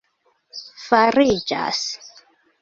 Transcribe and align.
fariĝas 0.85 1.85